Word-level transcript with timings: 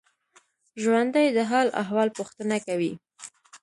ژوندي 0.81 1.25
د 1.37 1.39
حال 1.49 1.67
احوال 1.81 2.09
پوښتنه 2.17 2.57
کوي 2.67 2.93